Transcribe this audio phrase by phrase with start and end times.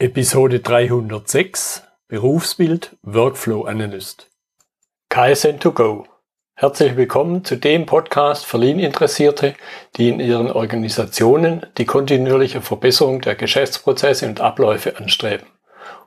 [0.00, 4.30] Episode 306 Berufsbild Workflow Analyst.
[5.10, 6.04] KSN2Go.
[6.54, 9.54] Herzlich willkommen zu dem Podcast für Lean-Interessierte,
[9.96, 15.48] die in ihren Organisationen die kontinuierliche Verbesserung der Geschäftsprozesse und Abläufe anstreben,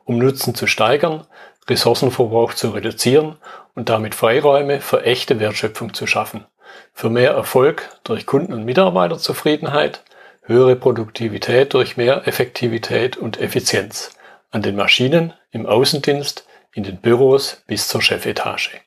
[0.05, 1.27] um Nutzen zu steigern,
[1.69, 3.35] Ressourcenverbrauch zu reduzieren
[3.75, 6.45] und damit Freiräume für echte Wertschöpfung zu schaffen,
[6.93, 10.01] für mehr Erfolg durch Kunden- und Mitarbeiterzufriedenheit,
[10.41, 14.15] höhere Produktivität durch mehr Effektivität und Effizienz
[14.49, 18.81] an den Maschinen, im Außendienst, in den Büros bis zur Chefetage.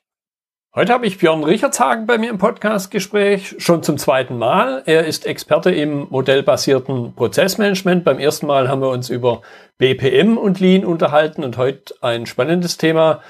[0.74, 4.82] Heute habe ich Björn Richardshagen bei mir im Podcastgespräch, schon zum zweiten Mal.
[4.86, 8.02] Er ist Experte im modellbasierten Prozessmanagement.
[8.02, 9.42] Beim ersten Mal haben wir uns über
[9.78, 13.22] BPM und Lean unterhalten und heute ein spannendes Thema.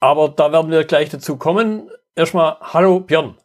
[0.00, 1.90] Aber da werden wir gleich dazu kommen.
[2.16, 3.36] Erstmal, hallo Björn.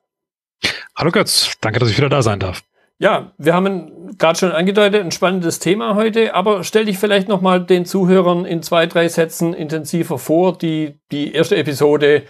[0.95, 2.63] Hallo Götz, danke, dass ich wieder da sein darf.
[2.97, 7.65] Ja, wir haben gerade schon angedeutet, ein spannendes Thema heute, aber stell dich vielleicht nochmal
[7.65, 12.23] den Zuhörern in zwei, drei Sätzen intensiver vor, die die erste Episode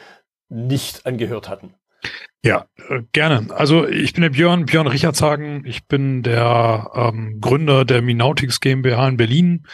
[0.50, 1.76] nicht angehört hatten.
[2.44, 3.48] Ja, äh, gerne.
[3.56, 5.64] Also ich bin der Björn, Björn Richardshagen.
[5.66, 9.68] Ich bin der ähm, Gründer der Minautics GmbH in Berlin.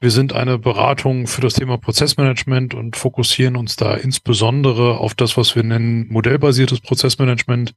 [0.00, 5.36] Wir sind eine Beratung für das Thema Prozessmanagement und fokussieren uns da insbesondere auf das,
[5.36, 7.74] was wir nennen modellbasiertes Prozessmanagement.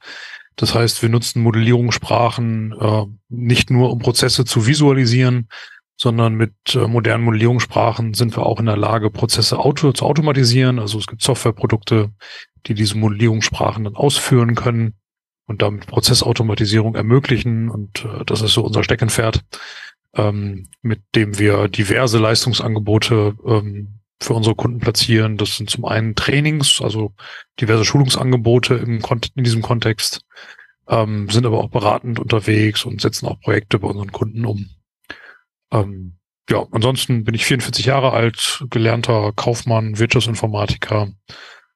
[0.56, 5.48] Das heißt, wir nutzen Modellierungssprachen äh, nicht nur, um Prozesse zu visualisieren,
[5.96, 10.80] sondern mit äh, modernen Modellierungssprachen sind wir auch in der Lage, Prozesse auto zu automatisieren.
[10.80, 12.12] Also es gibt Softwareprodukte,
[12.66, 14.94] die diese Modellierungssprachen dann ausführen können
[15.46, 17.70] und damit Prozessautomatisierung ermöglichen.
[17.70, 19.44] Und äh, das ist so unser Steckenpferd,
[20.16, 25.38] ähm, mit dem wir diverse Leistungsangebote ähm, für unsere Kunden platzieren.
[25.38, 27.14] Das sind zum einen Trainings, also
[27.60, 29.02] diverse Schulungsangebote im
[29.36, 30.22] in diesem Kontext,
[30.88, 34.70] ähm, sind aber auch beratend unterwegs und setzen auch Projekte bei unseren Kunden um.
[35.72, 36.18] Ähm,
[36.50, 41.10] ja, ansonsten bin ich 44 Jahre alt, gelernter Kaufmann, Wirtschaftsinformatiker,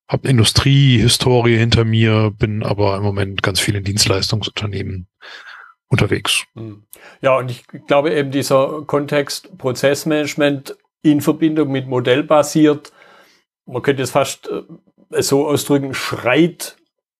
[0.10, 5.08] habe Industriehistorie hinter mir, bin aber im Moment ganz viel in Dienstleistungsunternehmen
[5.88, 6.44] unterwegs.
[6.56, 6.84] Hm.
[7.22, 10.78] Ja, und ich glaube eben dieser Kontext Prozessmanagement
[11.12, 12.92] in Verbindung mit modellbasiert,
[13.66, 16.78] man könnte es fast äh, so ausdrücken, schreit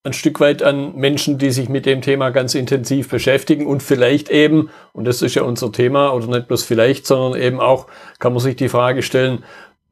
[0.08, 4.30] ein Stück weit an Menschen, die sich mit dem Thema ganz intensiv beschäftigen und vielleicht
[4.30, 7.88] eben, und das ist ja unser Thema, oder nicht bloß vielleicht, sondern eben auch,
[8.20, 9.44] kann man sich die Frage stellen,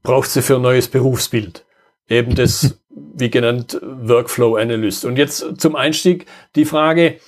[0.03, 1.65] braucht sie für ein neues Berufsbild?
[2.07, 5.03] Eben das, wie genannt, Workflow Analyst.
[5.03, 7.19] Und jetzt zum Einstieg die Frage,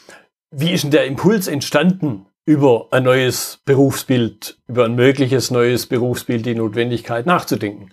[0.51, 6.45] wie ist denn der Impuls entstanden, über ein neues Berufsbild, über ein mögliches neues Berufsbild,
[6.45, 7.89] die Notwendigkeit nachzudenken?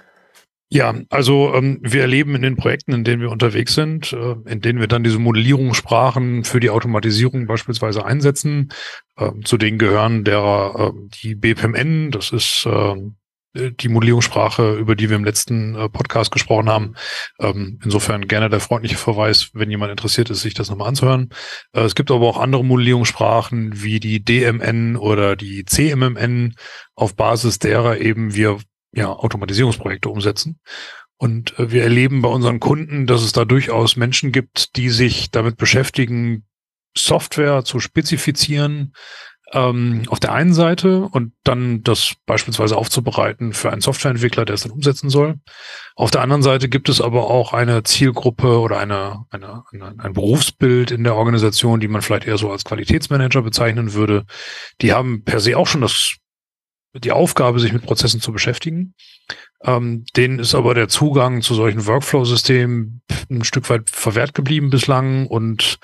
[0.71, 4.61] Ja, also ähm, wir erleben in den Projekten, in denen wir unterwegs sind, äh, in
[4.61, 8.71] denen wir dann diese Modellierungssprachen für die Automatisierung beispielsweise einsetzen.
[9.17, 12.95] Äh, zu denen gehören der äh, die BPMN, das ist äh,
[13.55, 16.95] die Modellierungssprache, über die wir im letzten äh, Podcast gesprochen haben.
[17.39, 21.31] Ähm, insofern gerne der freundliche Verweis, wenn jemand interessiert ist, sich das nochmal anzuhören.
[21.73, 26.55] Äh, es gibt aber auch andere Modellierungssprachen wie die DMN oder die CMMN,
[26.95, 28.59] auf Basis derer eben wir
[28.93, 30.61] ja, Automatisierungsprojekte umsetzen.
[31.17, 35.31] Und äh, wir erleben bei unseren Kunden, dass es da durchaus Menschen gibt, die sich
[35.31, 36.45] damit beschäftigen,
[36.97, 38.93] Software zu spezifizieren,
[39.55, 44.63] ähm, auf der einen Seite und dann das beispielsweise aufzubereiten für einen Softwareentwickler, der es
[44.63, 45.37] dann umsetzen soll.
[45.95, 50.13] Auf der anderen Seite gibt es aber auch eine Zielgruppe oder eine, eine, eine, ein
[50.13, 54.25] Berufsbild in der Organisation, die man vielleicht eher so als Qualitätsmanager bezeichnen würde.
[54.81, 56.17] Die haben per se auch schon das,
[56.93, 58.95] die Aufgabe, sich mit Prozessen zu beschäftigen.
[59.63, 65.29] Ähm, denen ist aber der Zugang zu solchen Workflow-Systemen ein Stück weit verwehrt geblieben bislang
[65.29, 65.79] und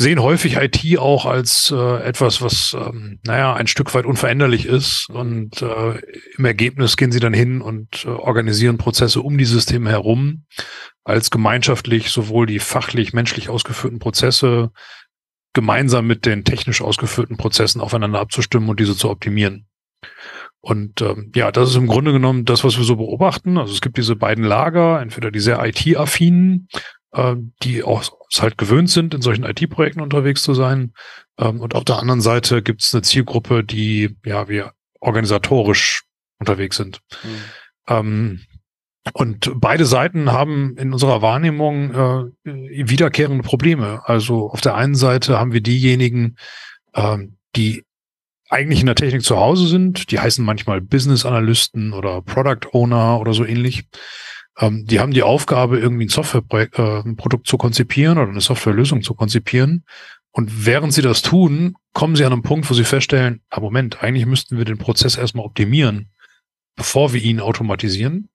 [0.00, 5.10] sehen häufig IT auch als äh, etwas, was, ähm, naja, ein Stück weit unveränderlich ist.
[5.10, 6.00] Und äh,
[6.36, 10.44] im Ergebnis gehen sie dann hin und äh, organisieren Prozesse um die Systeme herum,
[11.02, 14.70] als gemeinschaftlich sowohl die fachlich, menschlich ausgeführten Prozesse
[15.52, 19.66] gemeinsam mit den technisch ausgeführten Prozessen aufeinander abzustimmen und diese zu optimieren.
[20.60, 23.58] Und ähm, ja, das ist im Grunde genommen das, was wir so beobachten.
[23.58, 26.68] Also es gibt diese beiden Lager, entweder die sehr IT-affinen
[27.12, 30.92] äh, die auch es halt gewöhnt sind, in solchen IT-Projekten unterwegs zu sein.
[31.38, 36.04] Ähm, und auf der anderen Seite gibt es eine Zielgruppe, die ja wir organisatorisch
[36.38, 37.00] unterwegs sind.
[37.22, 37.30] Mhm.
[37.88, 38.40] Ähm,
[39.14, 44.02] und beide Seiten haben in unserer Wahrnehmung äh, wiederkehrende Probleme.
[44.04, 46.36] Also auf der einen Seite haben wir diejenigen,
[46.94, 47.84] ähm, die
[48.50, 50.10] eigentlich in der Technik zu Hause sind.
[50.10, 53.84] Die heißen manchmal Business Analysten oder Product Owner oder so ähnlich.
[54.58, 58.40] Ähm, die haben die Aufgabe, irgendwie ein Softwareprodukt äh, ein Produkt zu konzipieren oder eine
[58.40, 59.84] Softwarelösung zu konzipieren.
[60.30, 64.02] Und während sie das tun, kommen sie an einen Punkt, wo sie feststellen, ah Moment,
[64.02, 66.10] eigentlich müssten wir den Prozess erstmal optimieren,
[66.76, 68.28] bevor wir ihn automatisieren.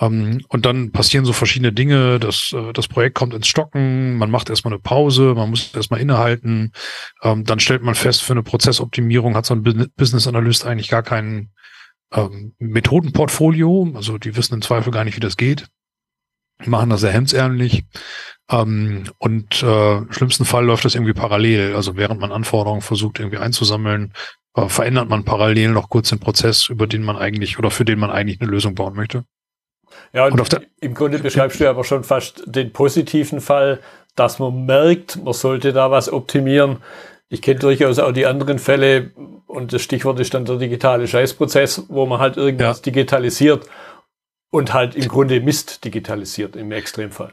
[0.00, 2.20] Ähm, und dann passieren so verschiedene Dinge.
[2.20, 6.00] Das, äh, das Projekt kommt ins Stocken, man macht erstmal eine Pause, man muss erstmal
[6.00, 6.72] innehalten.
[7.22, 11.02] Ähm, dann stellt man fest, für eine Prozessoptimierung hat so ein Business Analyst eigentlich gar
[11.02, 11.50] kein
[12.12, 13.92] ähm, Methodenportfolio.
[13.94, 15.66] Also die wissen im Zweifel gar nicht, wie das geht.
[16.64, 17.84] Machen das sehr hemdsärmlich.
[18.50, 21.74] Ähm, und äh, im schlimmsten Fall läuft das irgendwie parallel.
[21.74, 24.12] Also während man Anforderungen versucht irgendwie einzusammeln,
[24.54, 27.98] äh, verändert man parallel noch kurz den Prozess, über den man eigentlich oder für den
[27.98, 29.24] man eigentlich eine Lösung bauen möchte.
[30.12, 33.80] Ja, und, und im Grunde beschreibst du aber schon fast den positiven Fall,
[34.14, 36.78] dass man merkt, man sollte da was optimieren.
[37.28, 39.10] Ich kenne durchaus auch die anderen Fälle
[39.46, 42.82] und das Stichwort ist dann der digitale Scheißprozess, wo man halt irgendwas ja.
[42.84, 43.68] digitalisiert
[44.50, 47.32] und halt im Grunde Mist digitalisiert im Extremfall.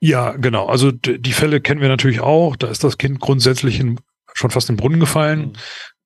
[0.00, 0.66] Ja, genau.
[0.66, 2.56] Also die Fälle kennen wir natürlich auch.
[2.56, 4.00] Da ist das Kind grundsätzlich in,
[4.34, 5.40] schon fast im Brunnen gefallen.
[5.40, 5.52] Mhm.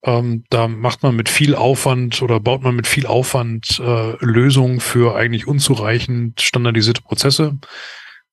[0.03, 4.81] Ähm, da macht man mit viel Aufwand oder baut man mit viel Aufwand äh, Lösungen
[4.81, 7.59] für eigentlich unzureichend standardisierte Prozesse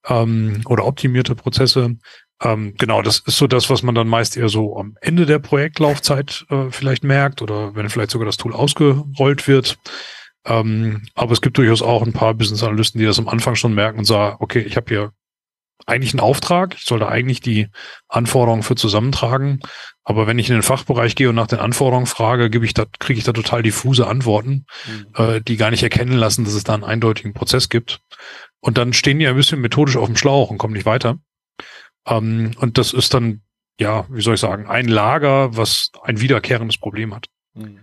[0.06, 1.96] ähm, oder optimierte Prozesse.
[2.44, 5.38] Ähm, genau, das ist so das, was man dann meist eher so am Ende der
[5.38, 9.78] Projektlaufzeit äh, vielleicht merkt oder wenn vielleicht sogar das Tool ausgerollt wird.
[10.46, 13.74] Ähm, aber es gibt durchaus auch ein paar Business Analysten, die das am Anfang schon
[13.74, 15.12] merken und sagen, okay, ich habe hier
[15.86, 17.68] eigentlich einen Auftrag, ich sollte eigentlich die
[18.08, 19.60] Anforderungen für zusammentragen,
[20.02, 22.84] aber wenn ich in den Fachbereich gehe und nach den Anforderungen frage, gebe ich da,
[22.98, 25.06] kriege ich da total diffuse Antworten, mhm.
[25.16, 28.00] äh, die gar nicht erkennen lassen, dass es da einen eindeutigen Prozess gibt.
[28.60, 31.18] Und dann stehen die ein bisschen methodisch auf dem Schlauch und kommen nicht weiter.
[32.06, 33.42] Ähm, und das ist dann,
[33.78, 37.26] ja, wie soll ich sagen, ein Lager, was ein wiederkehrendes Problem hat.
[37.54, 37.80] Mhm.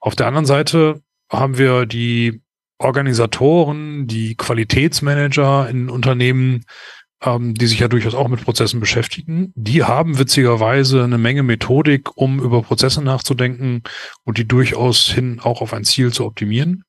[0.00, 2.42] Auf der anderen Seite haben wir die
[2.78, 6.64] Organisatoren, die Qualitätsmanager in Unternehmen,
[7.22, 12.16] ähm, die sich ja durchaus auch mit Prozessen beschäftigen, die haben witzigerweise eine Menge Methodik,
[12.16, 13.82] um über Prozesse nachzudenken
[14.24, 16.84] und die durchaus hin auch auf ein Ziel zu optimieren.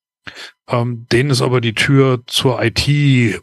[0.68, 2.88] Ähm, denen ist aber die Tür zur IT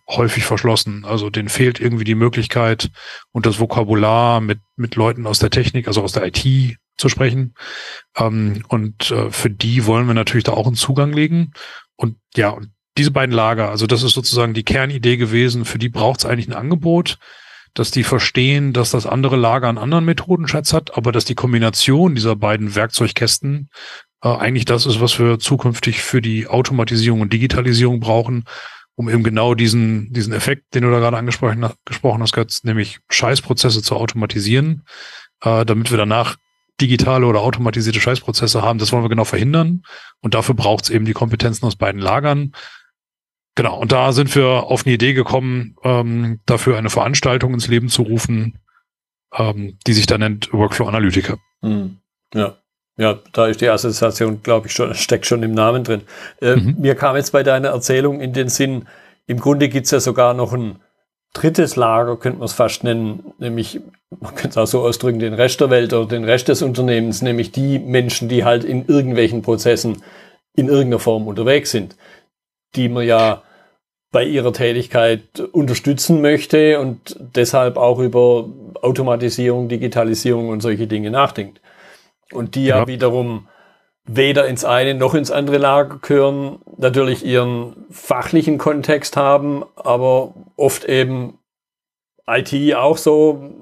[0.08, 1.04] häufig verschlossen.
[1.04, 2.90] Also denen fehlt irgendwie die Möglichkeit
[3.32, 7.54] und das Vokabular mit, mit Leuten aus der Technik, also aus der IT zu sprechen.
[8.16, 11.52] Ähm, und äh, für die wollen wir natürlich da auch einen Zugang legen.
[11.96, 15.88] Und ja, und diese beiden Lager, also das ist sozusagen die Kernidee gewesen, für die
[15.88, 17.18] braucht es eigentlich ein Angebot,
[17.74, 22.14] dass die verstehen, dass das andere Lager einen anderen Methodenschatz hat, aber dass die Kombination
[22.14, 23.70] dieser beiden Werkzeugkästen
[24.22, 28.44] äh, eigentlich das ist, was wir zukünftig für die Automatisierung und Digitalisierung brauchen,
[28.94, 33.00] um eben genau diesen, diesen Effekt, den du da gerade angesprochen gesprochen hast, Götz, nämlich
[33.08, 34.84] Scheißprozesse zu automatisieren,
[35.42, 36.36] äh, damit wir danach
[36.80, 38.78] digitale oder automatisierte Scheißprozesse haben.
[38.78, 39.82] Das wollen wir genau verhindern.
[40.20, 42.52] Und dafür braucht es eben die Kompetenzen aus beiden Lagern.
[43.54, 47.88] Genau, und da sind wir auf eine Idee gekommen, ähm, dafür eine Veranstaltung ins Leben
[47.88, 48.58] zu rufen,
[49.34, 51.38] ähm, die sich da nennt Workflow Analytiker.
[51.60, 51.98] Mhm.
[52.32, 52.59] Ja.
[53.00, 56.02] Ja, da ist die Assoziation, glaube ich, schon, steckt schon im Namen drin.
[56.42, 56.76] Äh, mhm.
[56.78, 58.86] Mir kam jetzt bei deiner Erzählung in den Sinn,
[59.26, 60.80] im Grunde gibt es ja sogar noch ein
[61.32, 63.80] drittes Lager, könnte man es fast nennen, nämlich,
[64.20, 67.22] man könnte es auch so ausdrücken, den Rest der Welt oder den Rest des Unternehmens,
[67.22, 70.02] nämlich die Menschen, die halt in irgendwelchen Prozessen
[70.54, 71.96] in irgendeiner Form unterwegs sind,
[72.74, 73.42] die man ja
[74.12, 78.46] bei ihrer Tätigkeit unterstützen möchte und deshalb auch über
[78.82, 81.62] Automatisierung, Digitalisierung und solche Dinge nachdenkt.
[82.32, 83.48] Und die ja, ja wiederum
[84.04, 90.84] weder ins eine noch ins andere Lager gehören, natürlich ihren fachlichen Kontext haben, aber oft
[90.84, 91.38] eben
[92.26, 93.52] IT auch so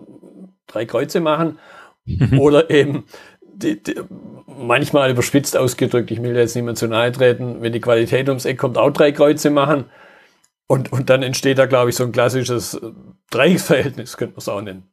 [0.66, 1.58] drei Kreuze machen
[2.04, 2.38] mhm.
[2.38, 3.04] oder eben
[3.42, 3.96] die, die,
[4.46, 8.58] manchmal überspitzt ausgedrückt, ich will jetzt niemand zu nahe treten, wenn die Qualität ums Eck
[8.58, 9.86] kommt, auch drei Kreuze machen
[10.66, 12.80] und, und dann entsteht da, glaube ich, so ein klassisches
[13.30, 14.90] Dreiecksverhältnis, könnte man es auch nennen.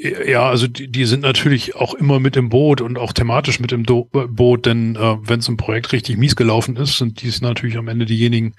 [0.00, 3.72] Ja, also die, die sind natürlich auch immer mit im Boot und auch thematisch mit
[3.72, 7.32] im Do Boot, denn äh, wenn es im Projekt richtig mies gelaufen ist, sind die
[7.40, 8.54] natürlich am Ende diejenigen,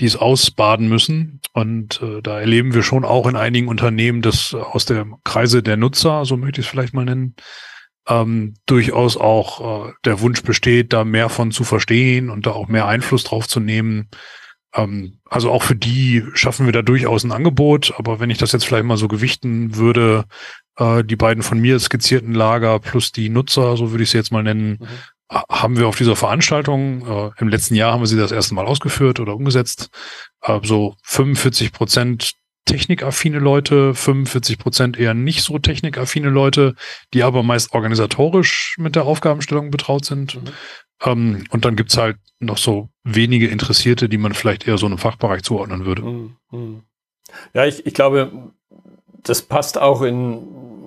[0.00, 1.40] die es ausbaden müssen.
[1.54, 5.78] Und äh, da erleben wir schon auch in einigen Unternehmen, dass aus der Kreise der
[5.78, 7.36] Nutzer, so möchte ich es vielleicht mal nennen,
[8.06, 12.68] ähm, durchaus auch äh, der Wunsch besteht, da mehr von zu verstehen und da auch
[12.68, 14.10] mehr Einfluss drauf zu nehmen.
[14.74, 17.94] Ähm, also auch für die schaffen wir da durchaus ein Angebot.
[17.96, 20.26] Aber wenn ich das jetzt vielleicht mal so gewichten würde,
[20.76, 24.32] äh, die beiden von mir skizzierten Lager plus die Nutzer, so würde ich sie jetzt
[24.32, 25.38] mal nennen, mhm.
[25.50, 28.66] haben wir auf dieser Veranstaltung, äh, im letzten Jahr haben wir sie das erste Mal
[28.66, 29.90] ausgeführt oder umgesetzt,
[30.42, 32.32] äh, so 45 Prozent
[32.66, 36.74] technikaffine Leute, 45 Prozent eher nicht so technikaffine Leute,
[37.14, 40.34] die aber meist organisatorisch mit der Aufgabenstellung betraut sind.
[40.34, 40.50] Mhm.
[41.04, 44.98] Ähm, und dann gibt's halt noch so wenige Interessierte, die man vielleicht eher so einem
[44.98, 46.02] Fachbereich zuordnen würde.
[46.02, 46.36] Mhm.
[46.50, 46.82] mhm.
[47.54, 48.52] Ja, ich, ich glaube,
[49.28, 50.38] das passt auch in,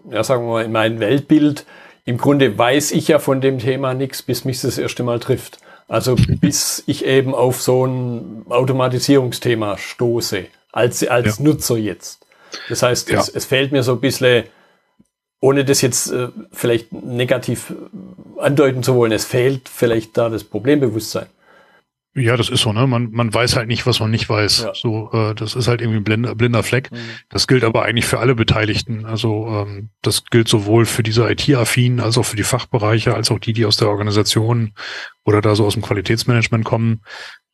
[0.10, 1.66] ja, sagen wir mal, in mein Weltbild.
[2.06, 5.60] Im Grunde weiß ich ja von dem Thema nichts, bis mich das erste Mal trifft.
[5.88, 11.44] Also bis ich eben auf so ein Automatisierungsthema stoße, als, als ja.
[11.44, 12.26] Nutzer jetzt.
[12.70, 13.20] Das heißt, ja.
[13.20, 14.44] es, es fehlt mir so ein bisschen,
[15.42, 17.74] ohne das jetzt äh, vielleicht negativ
[18.38, 21.28] andeuten zu wollen, es fehlt vielleicht da das Problembewusstsein.
[22.20, 22.88] Ja, das ist so, ne?
[22.88, 24.64] Man, man weiß halt nicht, was man nicht weiß.
[24.64, 24.74] Ja.
[24.74, 26.92] So, äh, das ist halt irgendwie ein blinder, blinder Fleck.
[26.92, 26.98] Mhm.
[27.30, 29.06] Das gilt aber eigentlich für alle Beteiligten.
[29.06, 33.40] Also ähm, das gilt sowohl für diese IT-Affinen als auch für die Fachbereiche, als auch
[33.40, 34.74] die, die aus der Organisation
[35.26, 37.02] oder da so aus dem Qualitätsmanagement kommen.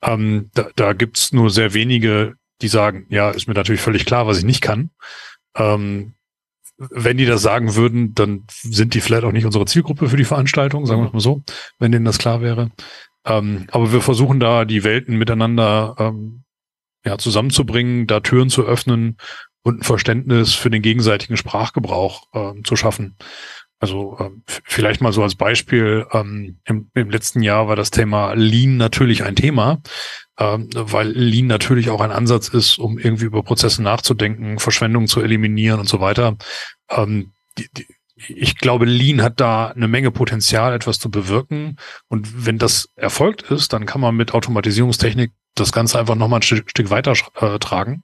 [0.02, 4.28] Ähm, da, da gibt's nur sehr wenige, die sagen, ja, ist mir natürlich völlig klar,
[4.28, 4.92] was ich nicht kann.
[5.56, 6.14] Ähm,
[6.78, 10.26] wenn die das sagen würden, dann sind die vielleicht auch nicht unsere Zielgruppe für die
[10.26, 11.42] Veranstaltung, sagen wir mal so,
[11.80, 12.72] wenn denen das klar wäre.
[13.26, 16.44] Ähm, aber wir versuchen da die Welten miteinander ähm,
[17.06, 19.18] ja, zusammenzubringen, da Türen zu öffnen
[19.64, 23.16] und ein Verständnis für den gegenseitigen Sprachgebrauch ähm, zu schaffen.
[23.80, 28.34] Also ähm, vielleicht mal so als Beispiel, ähm, im, im, letzten Jahr war das Thema
[28.34, 29.82] Lean natürlich ein Thema,
[30.40, 35.22] ähm, weil Lean natürlich auch ein Ansatz ist, um irgendwie über Prozesse nachzudenken, Verschwendung zu
[35.22, 36.38] eliminieren und so weiter.
[36.90, 41.78] Ähm, die, die, ich glaube, Lean hat da eine Menge Potenzial, etwas zu bewirken.
[42.08, 46.44] Und wenn das erfolgt ist, dann kann man mit Automatisierungstechnik das Ganze einfach nochmal ein
[46.44, 48.04] Stück, weiter äh, tragen.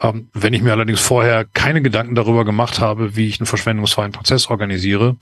[0.00, 4.12] Ähm, wenn ich mir allerdings vorher keine Gedanken darüber gemacht habe, wie ich einen verschwendungsfreien
[4.12, 5.16] Prozess organisiere,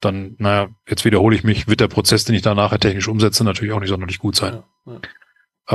[0.00, 3.44] dann, naja, jetzt wiederhole ich mich, wird der Prozess, den ich da nachher technisch umsetze,
[3.44, 4.62] natürlich auch nicht sonderlich gut sein.
[4.86, 5.00] Ja, ja.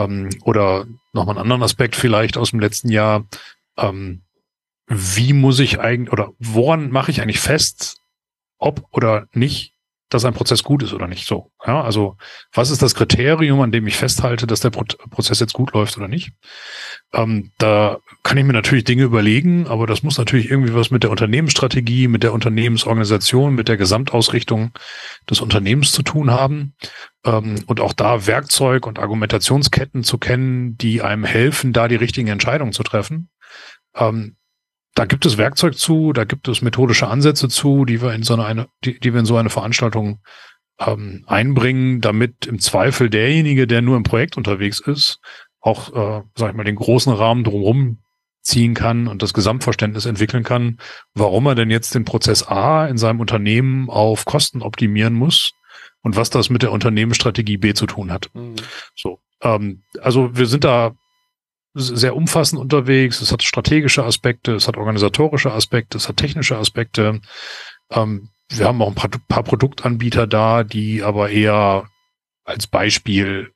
[0.03, 3.25] Ähm, oder nochmal einen anderen Aspekt vielleicht aus dem letzten Jahr.
[3.77, 4.23] Ähm,
[4.87, 7.97] wie muss ich eigentlich oder woran mache ich eigentlich fest,
[8.57, 9.73] ob oder nicht,
[10.13, 11.51] dass ein Prozess gut ist oder nicht so.
[11.65, 12.17] Ja, also
[12.53, 15.97] was ist das Kriterium, an dem ich festhalte, dass der Pro Prozess jetzt gut läuft
[15.97, 16.31] oder nicht?
[17.13, 21.03] Ähm, da kann ich mir natürlich Dinge überlegen, aber das muss natürlich irgendwie was mit
[21.03, 24.71] der Unternehmensstrategie, mit der Unternehmensorganisation, mit der Gesamtausrichtung
[25.29, 26.75] des Unternehmens zu tun haben.
[27.25, 32.27] Ähm, und auch da Werkzeug und Argumentationsketten zu kennen, die einem helfen, da die richtigen
[32.27, 33.29] Entscheidungen zu treffen.
[33.95, 34.35] Ähm,
[34.95, 38.35] da gibt es Werkzeug zu, da gibt es methodische Ansätze zu, die wir in so
[38.35, 40.19] eine, die, die wir in so eine Veranstaltung
[40.79, 45.19] ähm, einbringen, damit im Zweifel derjenige, der nur im Projekt unterwegs ist,
[45.61, 47.99] auch, äh, sag ich mal, den großen Rahmen drumherum
[48.41, 50.77] ziehen kann und das Gesamtverständnis entwickeln kann,
[51.13, 55.53] warum er denn jetzt den Prozess A in seinem Unternehmen auf Kosten optimieren muss
[56.01, 58.29] und was das mit der Unternehmensstrategie B zu tun hat.
[58.33, 58.55] Mhm.
[58.95, 60.93] So, ähm, also wir sind da
[61.73, 63.21] sehr umfassend unterwegs.
[63.21, 67.21] Es hat strategische Aspekte, es hat organisatorische Aspekte, es hat technische Aspekte.
[67.91, 71.87] Ähm, wir haben auch ein paar, paar, Produktanbieter da, die aber eher
[72.45, 73.51] als Beispiel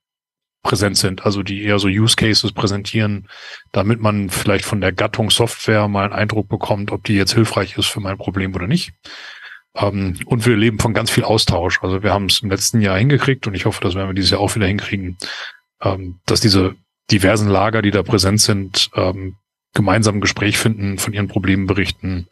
[0.63, 3.29] präsent sind, also die eher so Use Cases präsentieren,
[3.71, 7.77] damit man vielleicht von der Gattung Software mal einen Eindruck bekommt, ob die jetzt hilfreich
[7.77, 8.93] ist für mein Problem oder nicht.
[9.75, 11.81] Ähm, und wir leben von ganz viel Austausch.
[11.83, 14.31] Also wir haben es im letzten Jahr hingekriegt und ich hoffe, das werden wir dieses
[14.31, 15.17] Jahr auch wieder hinkriegen,
[15.81, 16.75] ähm, dass diese
[17.11, 19.35] diversen Lager, die da präsent sind, ähm,
[19.73, 22.27] gemeinsam ein Gespräch finden, von ihren Problemen berichten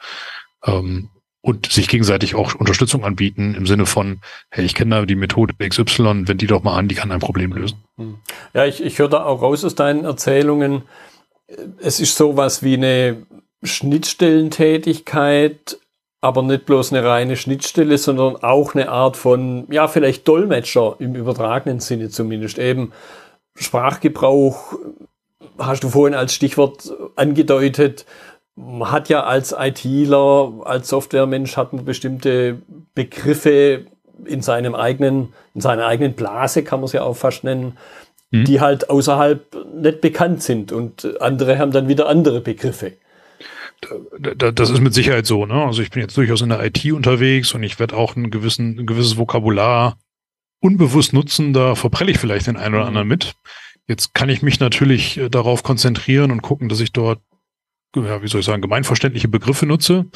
[0.66, 1.10] ähm,
[1.42, 5.54] und sich gegenseitig auch Unterstützung anbieten im Sinne von, hey, ich kenne da die Methode
[5.56, 7.84] XY, wenn die doch mal an, die kann ein Problem lösen.
[8.54, 10.84] Ja, ich, ich höre da auch raus aus deinen Erzählungen,
[11.80, 13.28] es ist sowas wie eine
[13.64, 15.78] Schnittstellentätigkeit,
[16.22, 21.14] aber nicht bloß eine reine Schnittstelle, sondern auch eine Art von, ja, vielleicht Dolmetscher im
[21.14, 22.58] übertragenen Sinne zumindest.
[22.58, 22.92] Eben
[23.56, 24.78] Sprachgebrauch
[25.58, 28.06] hast du vorhin als Stichwort angedeutet.
[28.56, 32.62] Man hat ja als ITler, als Softwaremensch hat man bestimmte
[32.94, 33.86] Begriffe
[34.26, 37.78] in seinem eigenen, in seiner eigenen Blase, kann man es ja auch fast nennen,
[38.32, 38.46] mhm.
[38.46, 42.94] die halt außerhalb nicht bekannt sind und andere haben dann wieder andere Begriffe.
[44.22, 45.66] Das ist mit Sicherheit so, ne?
[45.66, 48.80] Also ich bin jetzt durchaus in der IT unterwegs und ich werde auch ein, gewissen,
[48.80, 49.98] ein gewisses Vokabular
[50.66, 52.90] unbewusst nutzen, da verprelle ich vielleicht den einen oder mhm.
[52.90, 53.36] anderen mit.
[53.88, 57.22] Jetzt kann ich mich natürlich äh, darauf konzentrieren und gucken, dass ich dort,
[57.96, 60.08] ja, wie soll ich sagen, gemeinverständliche Begriffe nutze,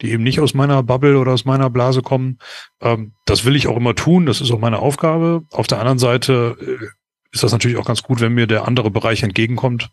[0.00, 2.38] die eben nicht aus meiner Bubble oder aus meiner Blase kommen.
[2.80, 5.44] Ähm, das will ich auch immer tun, das ist auch meine Aufgabe.
[5.52, 6.86] Auf der anderen Seite äh,
[7.30, 9.90] ist das natürlich auch ganz gut, wenn mir der andere Bereich entgegenkommt.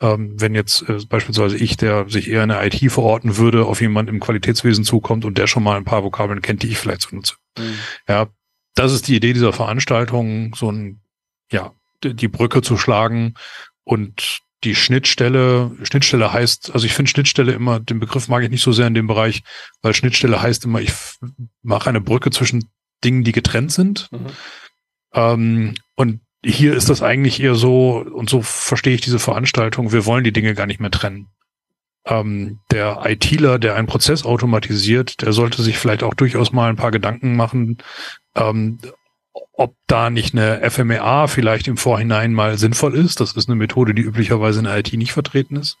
[0.00, 3.82] Ähm, wenn jetzt äh, beispielsweise ich, der sich eher in der IT verorten würde, auf
[3.82, 7.02] jemanden im Qualitätswesen zukommt und der schon mal ein paar Vokabeln kennt, die ich vielleicht
[7.02, 7.34] so nutze.
[7.58, 7.74] Mhm.
[8.08, 8.28] Ja,
[8.74, 11.00] das ist die Idee dieser Veranstaltung, so ein,
[11.50, 13.34] ja, die Brücke zu schlagen
[13.84, 18.62] und die Schnittstelle, Schnittstelle heißt, also ich finde Schnittstelle immer, den Begriff mag ich nicht
[18.62, 19.42] so sehr in dem Bereich,
[19.82, 20.92] weil Schnittstelle heißt immer, ich
[21.62, 22.70] mache eine Brücke zwischen
[23.02, 24.08] Dingen, die getrennt sind.
[24.12, 24.26] Mhm.
[25.14, 30.06] Ähm, und hier ist das eigentlich eher so, und so verstehe ich diese Veranstaltung, wir
[30.06, 31.28] wollen die Dinge gar nicht mehr trennen.
[32.04, 36.76] Ähm, der ITler, der einen Prozess automatisiert, der sollte sich vielleicht auch durchaus mal ein
[36.76, 37.78] paar Gedanken machen,
[38.34, 38.78] ähm,
[39.52, 43.20] ob da nicht eine FMEA vielleicht im Vorhinein mal sinnvoll ist.
[43.20, 45.76] Das ist eine Methode, die üblicherweise in der IT nicht vertreten ist.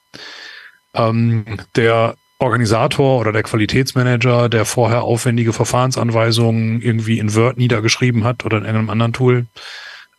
[0.94, 8.44] Ähm, der Organisator oder der Qualitätsmanager, der vorher aufwendige Verfahrensanweisungen irgendwie in Word niedergeschrieben hat
[8.44, 9.46] oder in irgendeinem anderen Tool,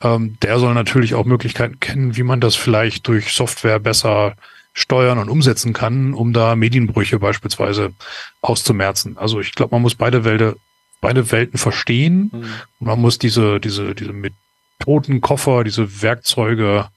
[0.02, 4.36] ähm, der soll natürlich auch Möglichkeiten kennen, wie man das vielleicht durch Software besser
[4.74, 7.94] steuern und umsetzen kann, um da Medienbrüche beispielsweise
[8.42, 9.18] auszumerzen.
[9.18, 10.56] Also ich glaube, man muss beide Welten,
[11.00, 12.44] beide Welten verstehen mhm.
[12.80, 16.90] und man muss diese, diese, diese Methodenkoffer, diese Werkzeuge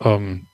[0.00, 0.46] ähm,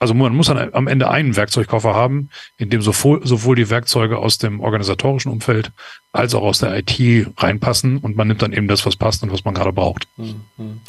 [0.00, 4.18] also man muss dann am Ende einen Werkzeugkoffer haben, in dem sowohl, sowohl die Werkzeuge
[4.18, 5.72] aus dem organisatorischen Umfeld
[6.12, 9.32] als auch aus der IT reinpassen und man nimmt dann eben das, was passt und
[9.32, 10.06] was man gerade braucht.
[10.16, 10.80] Mhm.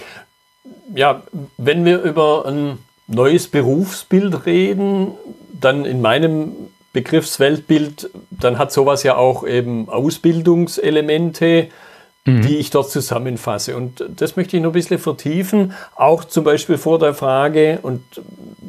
[0.93, 1.23] Ja,
[1.57, 2.77] wenn wir über ein
[3.09, 5.11] neues Berufsbild reden,
[5.59, 6.51] dann in meinem
[6.93, 11.67] Begriffsweltbild, dann hat sowas ja auch eben Ausbildungselemente,
[12.25, 12.41] mhm.
[12.41, 13.75] die ich dort zusammenfasse.
[13.75, 18.01] Und das möchte ich noch ein bisschen vertiefen, auch zum Beispiel vor der Frage, und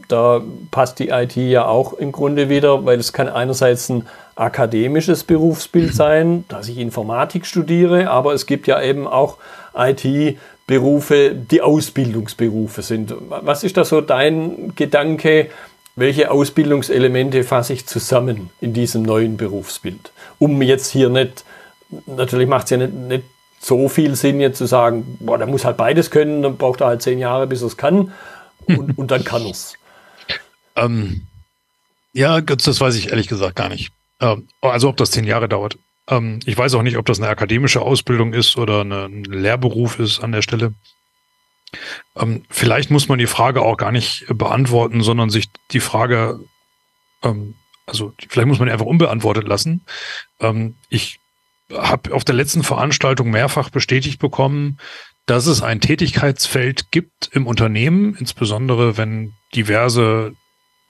[0.09, 5.25] da passt die IT ja auch im Grunde wieder, weil es kann einerseits ein akademisches
[5.25, 9.39] Berufsbild sein, dass ich Informatik studiere, aber es gibt ja eben auch
[10.71, 13.15] IT-Berufe, die Ausbildungsberufe sind.
[13.29, 15.51] Was ist da so dein Gedanke?
[15.97, 20.13] Welche Ausbildungselemente fasse ich zusammen in diesem neuen Berufsbild?
[20.39, 21.45] Um jetzt hier nicht,
[22.07, 23.25] natürlich macht es ja nicht, nicht
[23.59, 26.87] so viel Sinn, jetzt zu sagen, boah, der muss halt beides können, dann braucht er
[26.87, 28.13] halt zehn Jahre, bis er es kann
[28.67, 29.75] und, und dann kann er es.
[30.77, 31.27] Ähm,
[32.13, 33.93] ja, das weiß ich ehrlich gesagt gar nicht.
[34.21, 35.77] Ähm, also ob das zehn Jahre dauert.
[36.11, 39.99] Ähm, ich weiß auch nicht, ob das eine akademische Ausbildung ist oder eine, ein Lehrberuf
[39.99, 40.75] ist an der Stelle.
[42.17, 46.41] Ähm, vielleicht muss man die Frage auch gar nicht beantworten, sondern sich die Frage,
[47.23, 47.55] ähm,
[47.87, 49.83] also vielleicht muss man die einfach unbeantwortet lassen.
[50.41, 51.21] Ähm, ich
[51.73, 54.79] habe auf der letzten Veranstaltung mehrfach bestätigt bekommen,
[55.27, 60.35] dass es ein Tätigkeitsfeld gibt im Unternehmen, insbesondere wenn diverse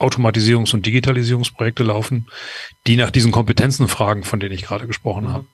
[0.00, 2.28] Automatisierungs- und Digitalisierungsprojekte laufen,
[2.86, 5.32] die nach diesen Kompetenzen fragen, von denen ich gerade gesprochen mhm.
[5.32, 5.46] habe.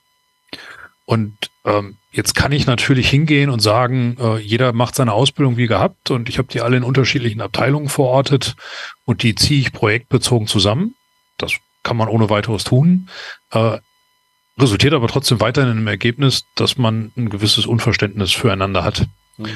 [1.05, 5.69] Und ähm, jetzt kann ich natürlich hingehen und sagen, äh, jeder macht seine Ausbildung wie
[5.69, 8.57] gehabt und ich habe die alle in unterschiedlichen Abteilungen verortet
[9.05, 10.97] und die ziehe ich projektbezogen zusammen.
[11.39, 11.53] Das
[11.85, 13.09] kann man ohne weiteres tun.
[13.53, 13.79] Äh,
[14.59, 19.07] resultiert aber trotzdem weiterhin in einem Ergebnis, dass man ein gewisses Unverständnis füreinander hat.
[19.37, 19.47] Mhm.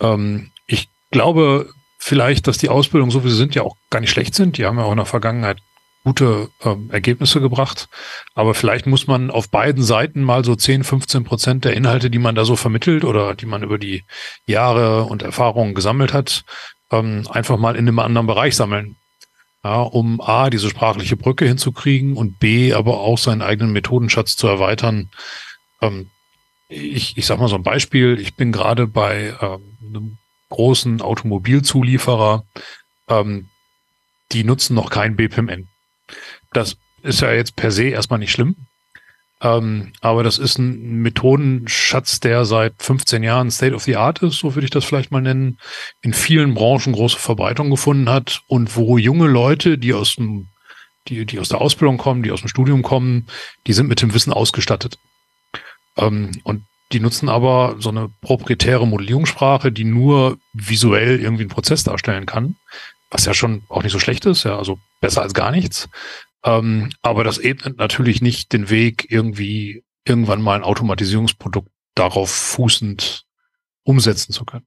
[0.00, 4.10] Ähm, ich glaube, vielleicht, dass die Ausbildung, so wie sie sind, ja auch gar nicht
[4.10, 4.56] schlecht sind.
[4.56, 5.58] Die haben ja auch in der Vergangenheit
[6.04, 7.88] gute ähm, Ergebnisse gebracht.
[8.34, 12.18] Aber vielleicht muss man auf beiden Seiten mal so 10, 15 Prozent der Inhalte, die
[12.18, 14.04] man da so vermittelt oder die man über die
[14.46, 16.44] Jahre und Erfahrungen gesammelt hat,
[16.90, 18.96] ähm, einfach mal in einem anderen Bereich sammeln.
[19.64, 24.46] Ja, um A, diese sprachliche Brücke hinzukriegen und B, aber auch seinen eigenen Methodenschatz zu
[24.46, 25.10] erweitern.
[25.82, 26.10] Ähm,
[26.68, 28.18] ich, ich sag mal so ein Beispiel.
[28.20, 30.18] Ich bin gerade bei ähm, einem
[30.50, 32.44] großen Automobilzulieferer,
[33.08, 33.48] ähm,
[34.32, 35.68] die nutzen noch kein BPMN.
[36.52, 38.56] Das ist ja jetzt per se erstmal nicht schlimm.
[39.40, 44.38] Ähm, aber das ist ein Methodenschatz, der seit 15 Jahren State of the Art ist,
[44.38, 45.58] so würde ich das vielleicht mal nennen,
[46.02, 50.48] in vielen Branchen große Verbreitung gefunden hat und wo junge Leute, die aus dem,
[51.06, 53.28] die, die aus der Ausbildung kommen, die aus dem Studium kommen,
[53.68, 54.98] die sind mit dem Wissen ausgestattet.
[55.96, 61.84] Ähm, und die nutzen aber so eine proprietäre Modellierungssprache, die nur visuell irgendwie einen Prozess
[61.84, 62.56] darstellen kann,
[63.10, 65.88] was ja schon auch nicht so schlecht ist, ja, also besser als gar nichts.
[66.44, 73.24] Ähm, aber das ebnet natürlich nicht den Weg, irgendwie irgendwann mal ein Automatisierungsprodukt darauf fußend
[73.82, 74.66] umsetzen zu können.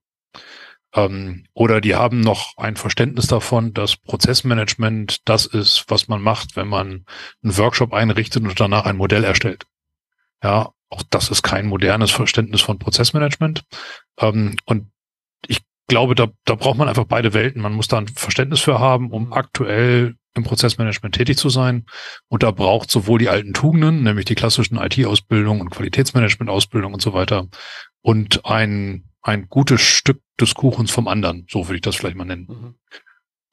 [0.94, 6.56] Ähm, oder die haben noch ein Verständnis davon, dass Prozessmanagement das ist, was man macht,
[6.56, 7.06] wenn man
[7.42, 9.64] einen Workshop einrichtet und danach ein Modell erstellt.
[10.42, 13.64] Ja, auch das ist kein modernes Verständnis von Prozessmanagement.
[14.20, 14.90] Ähm, und
[15.46, 17.62] ich glaube, da, da braucht man einfach beide Welten.
[17.62, 21.86] Man muss da ein Verständnis für haben, um aktuell im Prozessmanagement tätig zu sein.
[22.28, 27.12] Und da braucht sowohl die alten Tugenden, nämlich die klassischen IT-Ausbildung und Qualitätsmanagement-Ausbildung und so
[27.12, 27.48] weiter,
[28.00, 31.46] und ein, ein gutes Stück des Kuchens vom anderen.
[31.50, 32.46] So würde ich das vielleicht mal nennen.
[32.48, 32.74] Mhm.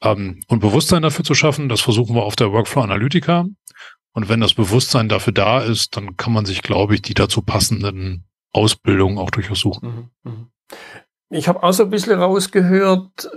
[0.01, 3.45] Ähm, und Bewusstsein dafür zu schaffen, das versuchen wir auf der Workflow Analytica.
[4.13, 7.41] Und wenn das Bewusstsein dafür da ist, dann kann man sich, glaube ich, die dazu
[7.41, 10.11] passenden Ausbildungen auch durchaus suchen.
[10.23, 10.47] Mhm, mhm.
[11.29, 13.29] Ich habe auch so ein bisschen rausgehört,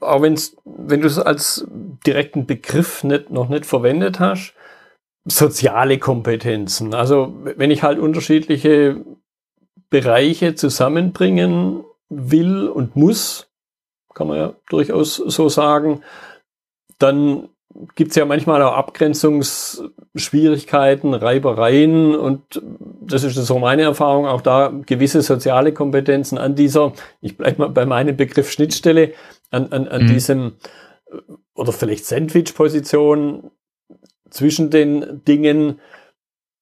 [0.00, 1.66] auch wenn's, wenn du es als
[2.06, 4.54] direkten Begriff nicht, noch nicht verwendet hast,
[5.24, 6.94] soziale Kompetenzen.
[6.94, 9.04] Also wenn ich halt unterschiedliche
[9.90, 13.48] Bereiche zusammenbringen will und muss,
[14.14, 16.02] kann man ja durchaus so sagen,
[16.98, 17.48] dann
[17.94, 22.60] gibt es ja manchmal auch Abgrenzungsschwierigkeiten, Reibereien und
[23.00, 27.68] das ist so meine Erfahrung, auch da gewisse soziale Kompetenzen an dieser, ich bleibe mal
[27.68, 29.12] bei meinem Begriff Schnittstelle,
[29.50, 30.08] an, an, an mhm.
[30.08, 30.52] diesem
[31.54, 33.50] oder vielleicht Sandwich-Position
[34.30, 35.80] zwischen den Dingen.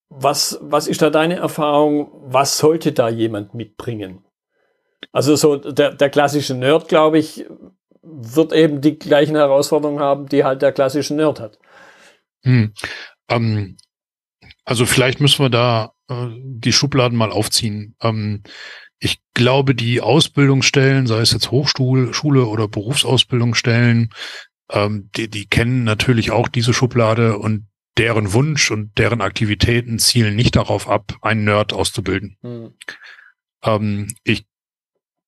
[0.09, 2.11] Was, was ist da deine Erfahrung?
[2.25, 4.25] Was sollte da jemand mitbringen?
[5.13, 7.47] Also so der, der klassische Nerd, glaube ich,
[8.11, 11.59] wird eben die gleichen Herausforderungen haben, die halt der klassische Nerd hat.
[12.43, 12.73] Hm.
[13.29, 13.77] Ähm,
[14.65, 17.95] also vielleicht müssen wir da äh, die Schubladen mal aufziehen.
[18.01, 18.43] Ähm,
[19.01, 24.11] ich glaube, die Ausbildungsstellen, sei es jetzt Hochschule Schule oder Berufsausbildungsstellen,
[24.71, 30.37] ähm, die, die kennen natürlich auch diese Schublade und deren Wunsch und deren Aktivitäten zielen
[30.37, 32.37] nicht darauf ab, einen Nerd auszubilden.
[32.43, 32.75] Hm.
[33.63, 34.47] Ähm, ich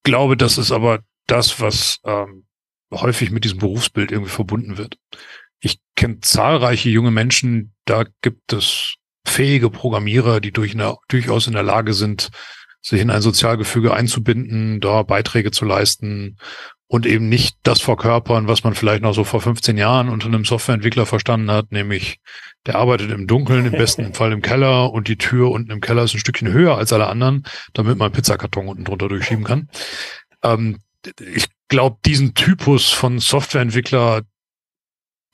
[0.03, 2.45] glaube, das ist aber das, was ähm,
[2.91, 4.97] häufig mit diesem Berufsbild irgendwie verbunden wird.
[5.61, 8.95] Ich kenne zahlreiche junge Menschen, da gibt es
[9.27, 12.31] fähige Programmierer, die durch eine, durchaus in der Lage sind,
[12.83, 16.39] sich in ein Sozialgefüge einzubinden, da Beiträge zu leisten
[16.87, 20.45] und eben nicht das verkörpern, was man vielleicht noch so vor 15 Jahren unter einem
[20.45, 22.19] Softwareentwickler verstanden hat, nämlich
[22.67, 26.03] der arbeitet im Dunkeln, im besten Fall im Keller und die Tür unten im Keller
[26.03, 29.69] ist ein Stückchen höher als alle anderen, damit man Pizzakarton unten drunter durchschieben kann.
[30.43, 30.79] Ähm,
[31.21, 34.23] ich glaube, diesen Typus von Softwareentwickler,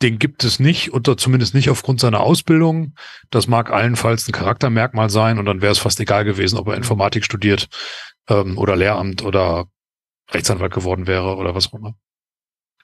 [0.03, 2.95] den gibt es nicht oder zumindest nicht aufgrund seiner Ausbildung.
[3.31, 6.77] Das mag allenfalls ein Charaktermerkmal sein und dann wäre es fast egal gewesen, ob er
[6.77, 7.69] Informatik studiert
[8.29, 9.67] ähm, oder Lehramt oder
[10.31, 11.95] Rechtsanwalt geworden wäre oder was auch immer.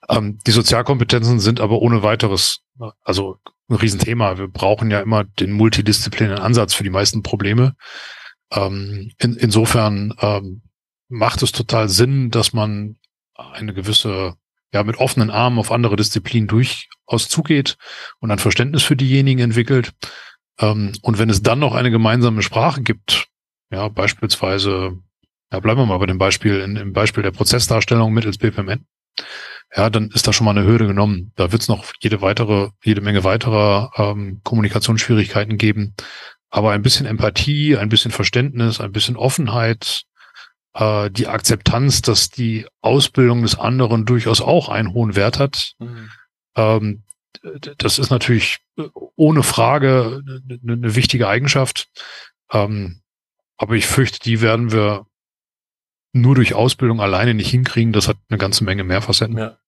[0.09, 2.63] Ähm, die Sozialkompetenzen sind aber ohne weiteres,
[3.03, 3.37] also
[3.69, 4.39] ein Riesenthema.
[4.39, 7.77] Wir brauchen ja immer den multidisziplinären Ansatz für die meisten Probleme.
[8.51, 10.63] Ähm, in, insofern ähm,
[11.09, 12.97] macht es total Sinn, dass man
[13.51, 14.35] eine gewisse,
[14.73, 17.77] ja, mit offenen Armen auf andere Disziplinen durchaus zugeht
[18.21, 19.93] und ein Verständnis für diejenigen entwickelt.
[20.59, 23.27] Ähm, und wenn es dann noch eine gemeinsame Sprache gibt,
[23.71, 24.99] ja, beispielsweise,
[25.53, 28.87] ja, bleiben wir mal bei dem Beispiel, in, im Beispiel der Prozessdarstellung mittels BPMN,
[29.75, 31.33] ja, dann ist da schon mal eine Hürde genommen.
[31.37, 35.95] Da wird es noch jede weitere, jede Menge weiterer ähm, Kommunikationsschwierigkeiten geben.
[36.51, 40.03] Aber ein bisschen Empathie, ein bisschen Verständnis, ein bisschen Offenheit,
[40.75, 45.75] äh, die Akzeptanz, dass die Ausbildung des anderen durchaus auch einen hohen Wert hat.
[45.79, 46.11] Mhm.
[46.57, 47.03] Ähm,
[47.79, 51.89] das ist natürlich äh, ohne Frage eine, eine wichtige Eigenschaft.
[52.53, 53.03] Ähm,
[53.57, 55.07] aber ich fürchte, die werden wir
[56.13, 57.93] nur durch Ausbildung alleine nicht hinkriegen.
[57.93, 59.39] Das hat eine ganze Menge mehr Facetten.
[59.39, 59.59] Ja.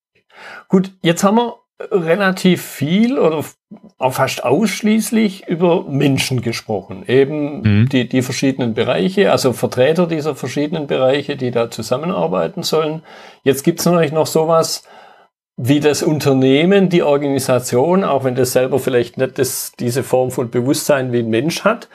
[0.67, 3.43] Gut, jetzt haben wir relativ viel oder
[3.97, 7.03] auch fast ausschließlich über Menschen gesprochen.
[7.07, 7.89] Eben mhm.
[7.89, 13.03] die, die verschiedenen Bereiche, also Vertreter dieser verschiedenen Bereiche, die da zusammenarbeiten sollen.
[13.43, 14.83] Jetzt gibt es natürlich noch sowas
[15.57, 20.49] wie das Unternehmen, die Organisation, auch wenn das selber vielleicht nicht das, diese Form von
[20.49, 21.89] Bewusstsein wie ein Mensch hat.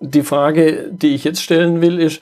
[0.00, 2.20] Die Frage, die ich jetzt stellen will, ist,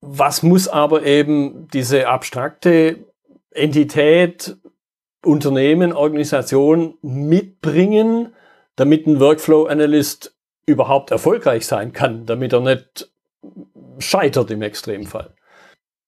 [0.00, 3.06] was muss aber eben diese abstrakte
[3.50, 4.56] Entität
[5.26, 8.32] Unternehmen, Organisation mitbringen,
[8.76, 10.34] damit ein Workflow-Analyst
[10.66, 13.10] überhaupt erfolgreich sein kann, damit er nicht
[13.98, 15.34] scheitert im Extremfall?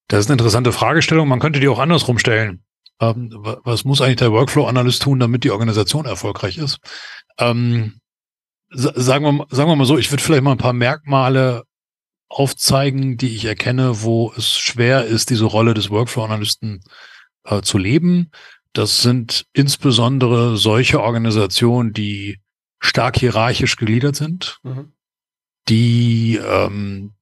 [0.08, 1.28] Das ist eine interessante Fragestellung.
[1.28, 2.62] Man könnte die auch andersrum stellen.
[3.00, 3.30] Ähm,
[3.64, 6.78] was muss eigentlich der Workflow-Analyst tun, damit die Organisation erfolgreich ist?
[7.38, 8.00] Ähm,
[8.70, 11.64] sagen, wir, sagen wir mal so, ich würde vielleicht mal ein paar Merkmale
[12.28, 16.82] aufzeigen, die ich erkenne, wo es schwer ist, diese Rolle des Workflow-Analysten
[17.44, 18.30] äh, zu leben.
[18.72, 22.40] Das sind insbesondere solche Organisationen, die
[22.80, 24.92] stark hierarchisch gegliedert sind, mhm.
[25.68, 27.14] die ähm,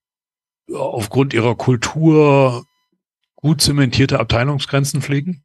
[0.72, 2.66] aufgrund ihrer Kultur
[3.36, 5.44] gut zementierte Abteilungsgrenzen pflegen.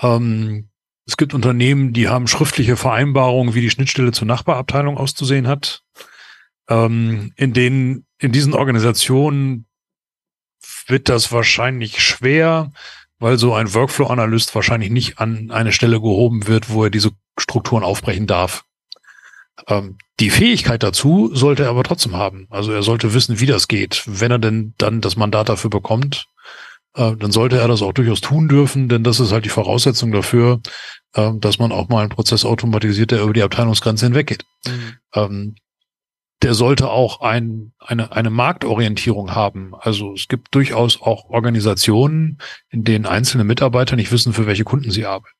[0.00, 0.70] Ähm,
[1.06, 5.82] es gibt Unternehmen, die haben schriftliche Vereinbarungen, wie die Schnittstelle zur Nachbarabteilung auszusehen hat.
[6.68, 9.66] Ähm, in denen, in diesen Organisationen
[10.86, 12.72] wird das wahrscheinlich schwer,
[13.18, 17.84] weil so ein Workflow-Analyst wahrscheinlich nicht an eine Stelle gehoben wird, wo er diese Strukturen
[17.84, 18.64] aufbrechen darf.
[19.68, 22.46] Ähm, die Fähigkeit dazu sollte er aber trotzdem haben.
[22.50, 24.02] Also er sollte wissen, wie das geht.
[24.06, 26.26] Wenn er denn dann das Mandat dafür bekommt,
[26.94, 30.12] äh, dann sollte er das auch durchaus tun dürfen, denn das ist halt die Voraussetzung
[30.12, 30.60] dafür,
[31.14, 34.44] äh, dass man auch mal einen Prozess automatisiert, der über die Abteilungsgrenze hinweggeht.
[34.66, 34.96] Mhm.
[35.14, 35.54] Ähm,
[36.44, 39.74] der sollte auch ein, eine, eine Marktorientierung haben.
[39.74, 42.36] Also es gibt durchaus auch Organisationen,
[42.68, 45.34] in denen einzelne Mitarbeiter nicht wissen, für welche Kunden sie arbeiten.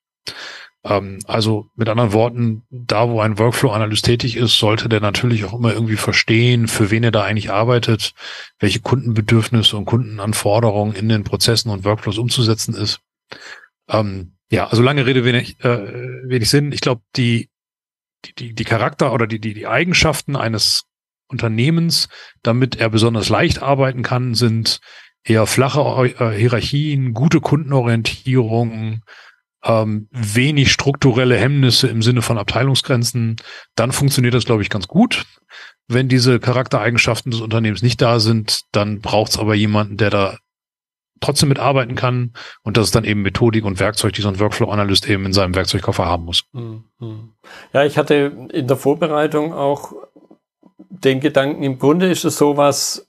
[0.83, 5.53] Ähm, also mit anderen Worten, da wo ein Workflow-Analyst tätig ist, sollte der natürlich auch
[5.53, 8.13] immer irgendwie verstehen, für wen er da eigentlich arbeitet,
[8.57, 12.99] welche Kundenbedürfnisse und Kundenanforderungen in den Prozessen und Workflows umzusetzen ist.
[13.89, 16.71] Ähm, ja, also lange Rede, wenig, äh, wenig Sinn.
[16.71, 17.49] Ich glaube, die
[18.39, 20.85] die, die Charakter oder die, die, die Eigenschaften eines
[21.27, 22.07] Unternehmens,
[22.43, 24.79] damit er besonders leicht arbeiten kann, sind
[25.23, 25.79] eher flache
[26.19, 29.01] äh, Hierarchien, gute Kundenorientierung,
[29.65, 33.37] ähm, wenig strukturelle Hemmnisse im Sinne von Abteilungsgrenzen,
[33.75, 35.25] dann funktioniert das, glaube ich, ganz gut.
[35.87, 40.37] Wenn diese Charaktereigenschaften des Unternehmens nicht da sind, dann braucht es aber jemanden, der da
[41.19, 42.33] trotzdem mitarbeiten kann.
[42.63, 45.55] Und das ist dann eben Methodik und Werkzeug, die so ein Workflow-Analyst eben in seinem
[45.55, 46.43] Werkzeugkoffer haben muss.
[46.51, 46.83] Mhm.
[47.73, 49.93] Ja, ich hatte in der Vorbereitung auch
[51.03, 53.07] den Gedanken, im Grunde ist es sowas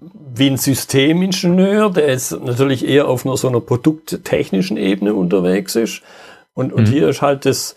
[0.00, 6.02] wie ein Systemingenieur, der jetzt natürlich eher auf einer so einer produkttechnischen Ebene unterwegs ist.
[6.54, 6.92] Und, und mhm.
[6.92, 7.76] hier ist halt das,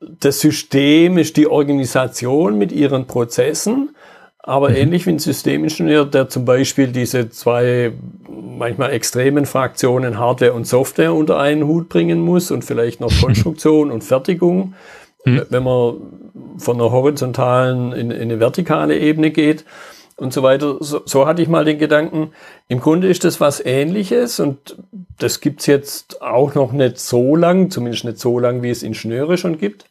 [0.00, 3.94] das System, ist die Organisation mit ihren Prozessen.
[4.38, 4.76] Aber mhm.
[4.76, 7.92] ähnlich wie ein Systemingenieur, der zum Beispiel diese zwei
[8.28, 13.90] manchmal extremen Fraktionen Hardware und Software unter einen Hut bringen muss und vielleicht noch Konstruktion
[13.90, 14.74] und Fertigung,
[15.24, 15.42] mhm.
[15.50, 15.96] wenn man
[16.58, 19.64] von einer horizontalen in, in, eine vertikale Ebene geht
[20.16, 20.76] und so weiter.
[20.80, 22.32] So, so hatte ich mal den Gedanken,
[22.68, 24.76] im Grunde ist das was ähnliches und
[25.18, 29.38] das gibt's jetzt auch noch nicht so lang, zumindest nicht so lang, wie es Ingenieure
[29.38, 29.86] schon gibt,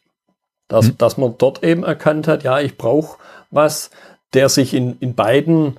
[0.68, 0.98] dass, mhm.
[0.98, 3.18] dass man dort eben erkannt hat, ja, ich brauche
[3.50, 3.90] was,
[4.34, 5.78] der sich in, in beiden,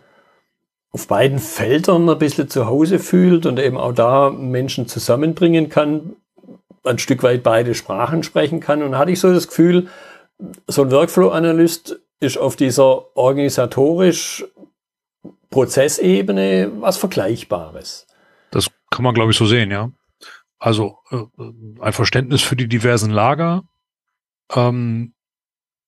[0.92, 6.16] auf beiden Feldern ein bisschen zu Hause fühlt und eben auch da Menschen zusammenbringen kann,
[6.84, 8.82] ein Stück weit beide Sprachen sprechen kann.
[8.82, 9.88] Und hatte ich so das Gefühl,
[10.68, 14.46] so ein Workflow-Analyst ist auf dieser organisatorisch
[15.50, 18.08] Prozessebene was Vergleichbares.
[18.52, 19.92] Das kann man, glaube ich, so sehen, ja.
[20.60, 21.24] Also äh,
[21.80, 23.64] ein Verständnis für die diversen Lager,
[24.56, 25.14] ähm,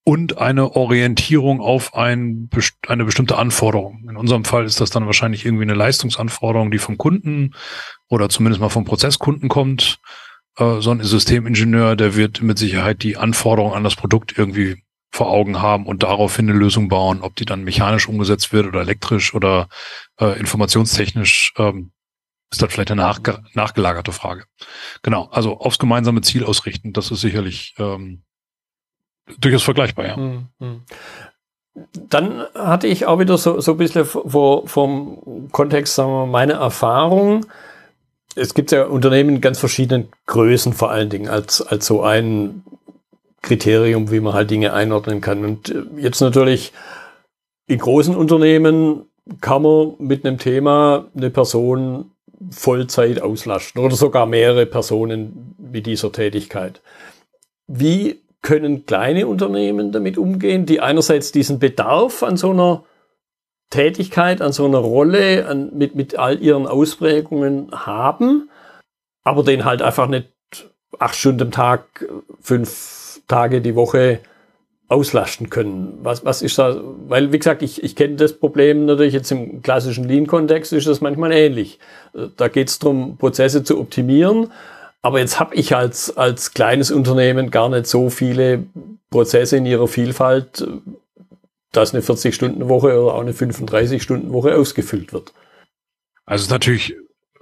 [0.03, 2.49] und eine Orientierung auf ein,
[2.87, 4.07] eine bestimmte Anforderung.
[4.09, 7.53] In unserem Fall ist das dann wahrscheinlich irgendwie eine Leistungsanforderung, die vom Kunden
[8.09, 9.99] oder zumindest mal vom Prozesskunden kommt.
[10.57, 15.29] Äh, so ein Systemingenieur, der wird mit Sicherheit die Anforderung an das Produkt irgendwie vor
[15.29, 19.33] Augen haben und daraufhin eine Lösung bauen, ob die dann mechanisch umgesetzt wird oder elektrisch
[19.33, 19.67] oder
[20.19, 21.91] äh, informationstechnisch, ähm,
[22.49, 24.45] ist das vielleicht eine nachge nachgelagerte Frage.
[25.03, 28.23] Genau, also aufs gemeinsame Ziel ausrichten, das ist sicherlich ähm,
[29.37, 30.15] durchaus vergleichbar, ja.
[30.15, 30.81] Hm, hm.
[31.93, 37.45] Dann hatte ich auch wieder so, so ein bisschen vom Kontext, sagen wir, meine Erfahrung.
[38.35, 42.63] Es gibt ja Unternehmen in ganz verschiedenen Größen vor allen Dingen als, als so ein
[43.41, 45.43] Kriterium, wie man halt Dinge einordnen kann.
[45.43, 46.71] Und äh, jetzt natürlich
[47.67, 49.05] in großen Unternehmen
[49.39, 52.11] kann man mit einem Thema eine Person
[52.49, 56.81] Vollzeit auslasten oder sogar mehrere Personen mit dieser Tätigkeit.
[57.67, 62.83] Wie können kleine Unternehmen damit umgehen, die einerseits diesen Bedarf an so einer
[63.71, 68.49] Tätigkeit, an so einer Rolle an, mit, mit all ihren Ausprägungen haben,
[69.23, 70.27] aber den halt einfach nicht
[70.99, 72.05] acht Stunden am Tag,
[72.39, 74.19] fünf Tage die Woche
[74.87, 75.97] auslasten können.
[76.03, 76.79] Was, was ist da?
[77.07, 81.01] Weil, wie gesagt, ich, ich kenne das Problem natürlich jetzt im klassischen Lean-Kontext ist das
[81.01, 81.79] manchmal ähnlich.
[82.35, 84.51] Da geht es darum, Prozesse zu optimieren
[85.01, 88.63] aber jetzt habe ich als, als kleines Unternehmen gar nicht so viele
[89.09, 90.65] Prozesse in ihrer Vielfalt,
[91.71, 95.33] dass eine 40-Stunden-Woche oder auch eine 35-Stunden-Woche ausgefüllt wird.
[96.25, 96.95] Also ist natürlich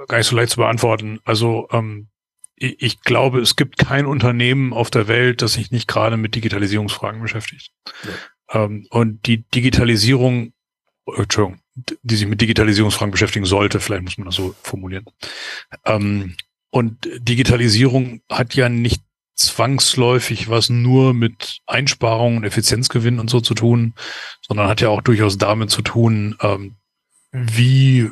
[0.08, 1.20] gar nicht so leicht zu beantworten.
[1.24, 2.10] Also ähm,
[2.56, 6.36] ich, ich glaube, es gibt kein Unternehmen auf der Welt, das sich nicht gerade mit
[6.36, 7.72] Digitalisierungsfragen beschäftigt.
[8.04, 8.64] Ja.
[8.64, 10.54] Ähm, und die Digitalisierung,
[11.06, 11.62] Entschuldigung,
[12.04, 15.06] die sich mit Digitalisierungsfragen beschäftigen sollte, vielleicht muss man das so formulieren,
[15.86, 16.36] ähm,
[16.72, 19.02] und Digitalisierung hat ja nicht
[19.40, 23.94] zwangsläufig was nur mit Einsparungen und Effizienzgewinn und so zu tun,
[24.46, 26.76] sondern hat ja auch durchaus damit zu tun, ähm,
[27.32, 28.10] wie,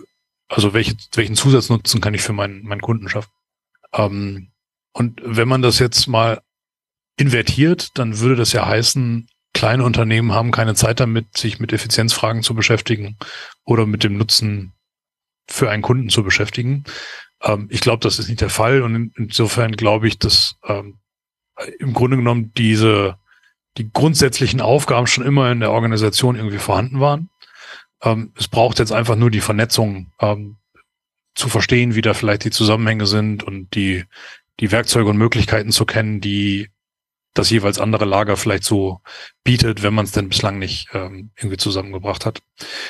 [0.48, 3.32] also welche, welchen Zusatznutzen kann ich für meinen, meinen Kunden schaffen.
[3.94, 4.52] Ähm,
[4.94, 6.42] und wenn man das jetzt mal
[7.18, 12.42] invertiert, dann würde das ja heißen, kleine Unternehmen haben keine Zeit damit, sich mit Effizienzfragen
[12.42, 13.18] zu beschäftigen
[13.66, 14.74] oder mit dem Nutzen
[15.50, 16.86] für einen Kunden zu beschäftigen.
[17.42, 21.00] Ähm, ich glaube, das ist nicht der Fall und in, insofern glaube ich, dass ähm,
[21.80, 23.18] im Grunde genommen diese
[23.78, 27.30] die grundsätzlichen Aufgaben schon immer in der Organisation irgendwie vorhanden waren.
[28.02, 30.58] Ähm, es braucht jetzt einfach nur die Vernetzung ähm,
[31.36, 34.06] zu verstehen, wie da vielleicht die Zusammenhänge sind und die
[34.60, 36.70] die Werkzeuge und Möglichkeiten zu kennen, die
[37.36, 39.02] das jeweils andere Lager vielleicht so
[39.44, 42.42] bietet, wenn man es denn bislang nicht ähm, irgendwie zusammengebracht hat.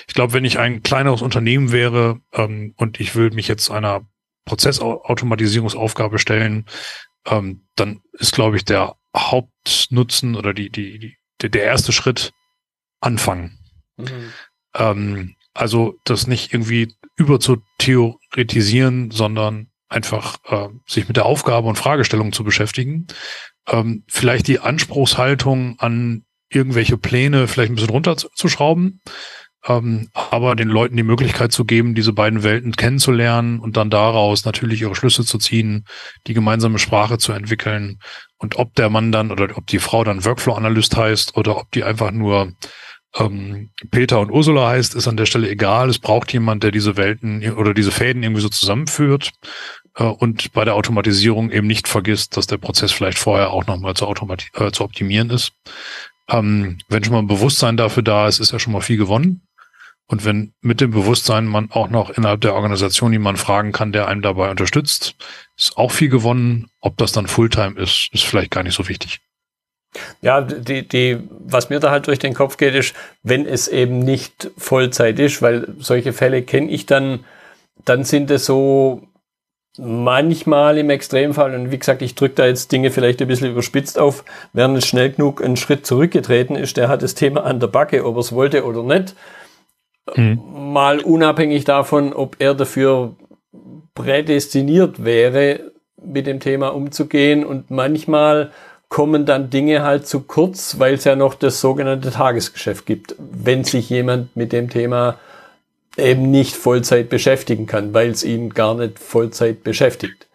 [0.08, 4.08] Ich glaube, wenn ich ein kleineres Unternehmen wäre ähm, und ich will mich jetzt einer
[4.46, 6.66] Prozessautomatisierungsaufgabe stellen,
[7.28, 12.34] ähm, dann ist, glaube ich, der Hauptnutzen oder die, die, die, der erste Schritt
[13.00, 13.60] anfangen.
[13.98, 14.34] Mhm.
[14.76, 21.68] Ähm, also das nicht irgendwie über zu theoretisieren, sondern einfach äh, sich mit der Aufgabe
[21.68, 23.08] und Fragestellung zu beschäftigen
[23.68, 29.02] ähm, vielleicht die Anspruchshaltung an irgendwelche Pläne vielleicht ein bisschen runterzuschrauben,
[29.68, 34.46] ähm, aber den Leuten die Möglichkeit zu geben, diese beiden Welten kennenzulernen und dann daraus
[34.46, 35.86] natürlich ihre Schlüsse zu ziehen,
[36.28, 38.00] die gemeinsame Sprache zu entwickeln
[38.38, 41.84] und ob der Mann dann oder ob die Frau dann Workflow-Analyst heißt oder ob die
[41.84, 42.54] einfach nur
[43.18, 45.90] ähm, Peter und Ursula heißt, ist an der Stelle egal.
[45.90, 49.32] Es braucht jemand, der diese Welten oder diese Fäden irgendwie so zusammenführt
[49.96, 53.96] äh, und bei der Automatisierung eben nicht vergisst, dass der Prozess vielleicht vorher auch nochmal
[53.96, 54.06] zu,
[54.54, 55.52] äh, zu optimieren ist.
[56.30, 59.47] Ähm, wenn schon mal ein Bewusstsein dafür da ist, ist ja schon mal viel gewonnen.
[60.08, 64.08] Und wenn mit dem Bewusstsein man auch noch innerhalb der Organisation jemanden fragen kann, der
[64.08, 65.16] einem dabei unterstützt,
[65.58, 66.70] ist auch viel gewonnen.
[66.80, 69.20] Ob das dann Fulltime ist, ist vielleicht gar nicht so wichtig.
[70.22, 74.00] Ja, die, die, was mir da halt durch den Kopf geht, ist, wenn es eben
[74.00, 77.26] nicht Vollzeit ist, weil solche Fälle kenne ich dann,
[77.84, 79.08] dann sind es so
[79.78, 84.00] manchmal im Extremfall, und wie gesagt, ich drücke da jetzt Dinge vielleicht ein bisschen überspitzt
[84.00, 87.68] auf, während es schnell genug einen Schritt zurückgetreten ist, der hat das Thema an der
[87.68, 89.16] Backe, ob er es wollte oder nicht.
[90.16, 90.42] Mhm.
[90.74, 93.16] Mal unabhängig davon, ob er dafür
[93.96, 95.72] prädestiniert wäre,
[96.04, 97.44] mit dem Thema umzugehen.
[97.44, 98.52] Und manchmal
[98.90, 103.64] kommen dann Dinge halt zu kurz, weil es ja noch das sogenannte Tagesgeschäft gibt, wenn
[103.64, 105.18] sich jemand mit dem Thema
[105.98, 110.28] eben nicht Vollzeit beschäftigen kann, weil es ihn gar nicht Vollzeit beschäftigt.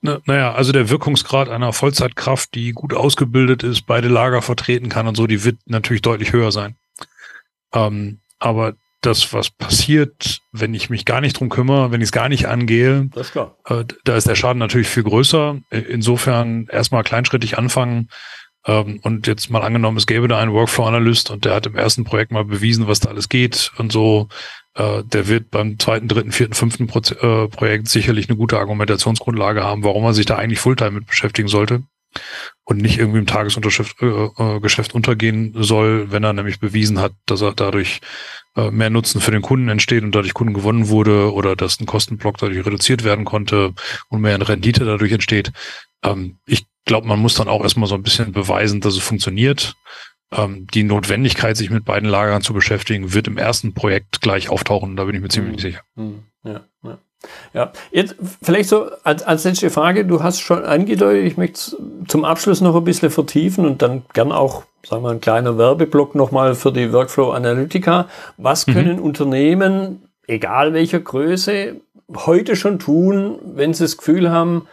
[0.00, 5.16] Naja, also der Wirkungsgrad einer Vollzeitkraft, die gut ausgebildet ist, beide Lager vertreten kann und
[5.16, 6.76] so, die wird natürlich deutlich höher sein.
[7.72, 12.12] Ähm, aber das, was passiert, wenn ich mich gar nicht drum kümmere, wenn ich es
[12.12, 13.56] gar nicht angehe, das ist klar.
[13.66, 15.58] Äh, da ist der Schaden natürlich viel größer.
[15.70, 18.08] Insofern erstmal kleinschrittig anfangen.
[18.64, 22.04] Ähm, und jetzt mal angenommen, es gäbe da einen Workflow-Analyst und der hat im ersten
[22.04, 24.28] Projekt mal bewiesen, was da alles geht und so.
[24.74, 29.64] Äh, der wird beim zweiten, dritten, vierten, fünften Pro äh, Projekt sicherlich eine gute Argumentationsgrundlage
[29.64, 31.82] haben, warum man sich da eigentlich Fulltime mit beschäftigen sollte
[32.64, 37.40] und nicht irgendwie im Tagesgeschäft äh, äh, untergehen soll, wenn er nämlich bewiesen hat, dass
[37.40, 38.00] er dadurch
[38.56, 41.86] äh, mehr Nutzen für den Kunden entsteht und dadurch Kunden gewonnen wurde oder dass ein
[41.86, 43.72] Kostenblock dadurch reduziert werden konnte
[44.08, 45.52] und mehr Rendite dadurch entsteht.
[46.02, 49.74] Ähm, ich glaube, man muss dann auch erstmal so ein bisschen beweisen, dass es funktioniert.
[50.32, 54.96] Ähm, die Notwendigkeit, sich mit beiden Lagern zu beschäftigen, wird im ersten Projekt gleich auftauchen.
[54.96, 55.60] Da bin ich mir ziemlich mhm.
[55.60, 55.80] sicher.
[55.94, 56.24] Mhm.
[57.54, 61.76] Ja, jetzt vielleicht so als, als letzte Frage, du hast schon angedeutet, ich möchte
[62.08, 66.14] zum Abschluss noch ein bisschen vertiefen und dann gern auch, sagen wir, ein kleiner Werbeblock
[66.14, 68.08] nochmal für die Workflow Analytica.
[68.36, 68.72] Was mhm.
[68.72, 71.76] können Unternehmen, egal welcher Größe,
[72.14, 74.66] heute schon tun, wenn sie das Gefühl haben,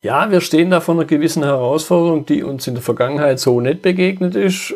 [0.00, 3.80] ja, wir stehen da vor einer gewissen Herausforderung, die uns in der Vergangenheit so nicht
[3.80, 4.74] begegnet ist.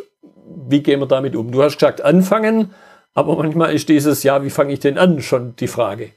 [0.68, 1.50] Wie gehen wir damit um?
[1.52, 2.70] Du hast gesagt, anfangen,
[3.12, 6.12] aber manchmal ist dieses, ja, wie fange ich denn an, schon die Frage.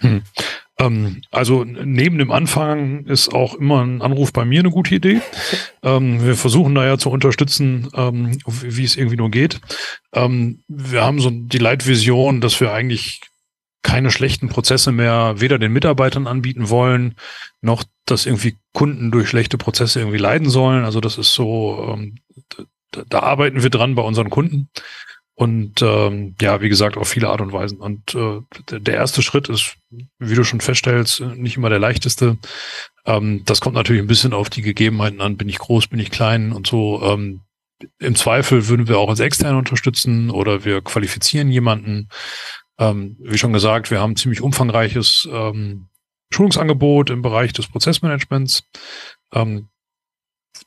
[0.00, 0.22] Hm.
[0.78, 5.20] Ähm, also neben dem Anfang ist auch immer ein Anruf bei mir eine gute Idee.
[5.82, 9.60] Ähm, wir versuchen da ja zu unterstützen, ähm, wie, es irgendwie nur geht.
[10.12, 13.20] Ähm, wir haben so die Leitvision, dass wir eigentlich
[13.82, 17.14] keine schlechten Prozesse mehr weder den Mitarbeitern anbieten wollen,
[17.60, 20.84] noch dass irgendwie Kunden durch schlechte Prozesse irgendwie leiden sollen.
[20.84, 22.16] Also das ist so, ähm,
[22.90, 24.70] da, da arbeiten wir dran bei unseren Kunden.
[25.38, 27.78] Und ähm, ja, wie gesagt, auf viele Art und Weisen.
[27.78, 28.40] Und äh,
[28.78, 29.76] der erste Schritt ist,
[30.18, 32.38] wie du schon feststellst, nicht immer der leichteste.
[33.04, 35.36] Ähm, das kommt natürlich ein bisschen auf die Gegebenheiten an.
[35.36, 37.02] Bin ich groß, bin ich klein und so.
[37.02, 37.42] Ähm,
[37.98, 42.08] Im Zweifel würden wir auch als extern unterstützen oder wir qualifizieren jemanden.
[42.78, 45.88] Ähm, wie schon gesagt, wir haben ziemlich umfangreiches ähm,
[46.32, 48.64] Schulungsangebot im Bereich des Prozessmanagements.
[49.34, 49.68] Ähm,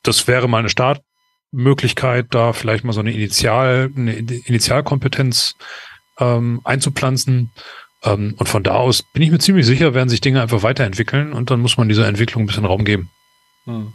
[0.04, 1.02] das wäre mal eine Start,
[1.52, 5.54] Möglichkeit, da vielleicht mal so eine Initial, eine Initialkompetenz
[6.18, 7.50] ähm, einzupflanzen.
[8.02, 11.32] Ähm, und von da aus bin ich mir ziemlich sicher, werden sich Dinge einfach weiterentwickeln
[11.32, 13.10] und dann muss man dieser Entwicklung ein bisschen Raum geben.
[13.64, 13.92] Hm.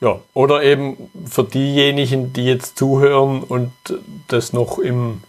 [0.00, 3.72] Ja, oder eben für diejenigen, die jetzt zuhören und
[4.28, 5.22] das noch im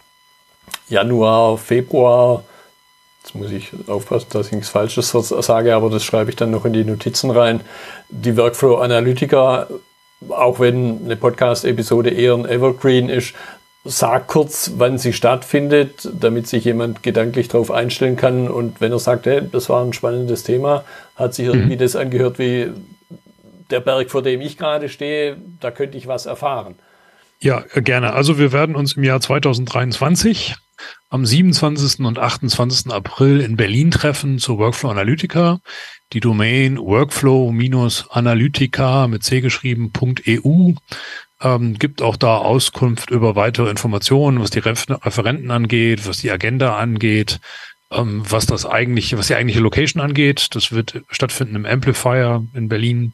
[0.87, 2.43] Januar, Februar,
[3.23, 6.65] jetzt muss ich aufpassen, dass ich nichts Falsches sage, aber das schreibe ich dann noch
[6.65, 7.61] in die Notizen rein,
[8.09, 9.67] die Workflow Analytica
[10.27, 13.33] auch wenn eine Podcast-Episode eher ein Evergreen ist,
[13.85, 18.49] sag kurz, wann sie stattfindet, damit sich jemand gedanklich darauf einstellen kann.
[18.49, 20.83] Und wenn er sagt, hey, das war ein spannendes Thema,
[21.15, 21.79] hat sich irgendwie mhm.
[21.79, 22.71] das angehört wie
[23.69, 26.75] der Berg, vor dem ich gerade stehe, da könnte ich was erfahren.
[27.39, 28.13] Ja, gerne.
[28.13, 30.55] Also wir werden uns im Jahr 2023
[31.09, 32.05] am 27.
[32.05, 32.91] und 28.
[32.91, 35.59] April in Berlin treffen zur Workflow Analytica.
[36.13, 40.73] Die Domain workflow-analytica mit c geschrieben.eu
[41.41, 46.77] ähm, gibt auch da Auskunft über weitere Informationen, was die Referenten angeht, was die Agenda
[46.77, 47.39] angeht,
[47.91, 50.55] ähm, was das eigentliche, was die eigentliche Location angeht.
[50.55, 53.13] Das wird stattfinden im Amplifier in Berlin.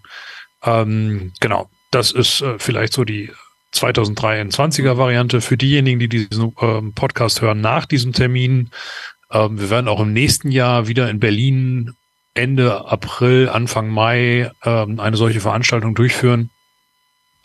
[0.63, 1.69] Ähm, genau.
[1.91, 3.31] das ist äh, vielleicht so die
[3.75, 8.69] 2023er Variante für diejenigen, die diesen ähm, Podcast hören nach diesem Termin.
[9.31, 11.93] Ähm, wir werden auch im nächsten Jahr wieder in Berlin
[12.33, 16.49] Ende April, Anfang Mai ähm, eine solche Veranstaltung durchführen.